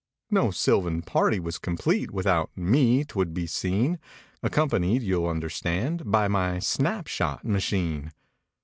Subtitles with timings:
[0.31, 2.09] No sylvan party was complete.
[2.09, 3.99] Without me, 'twould be seen;
[4.41, 6.09] Accompanied, you'll understand.
[6.11, 8.11] By my "snapshot" machine.